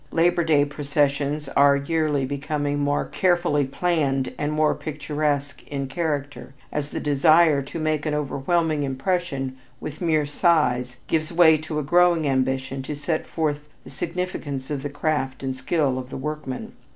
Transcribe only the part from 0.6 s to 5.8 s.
processions are yearly becoming more carefully planned and more picturesque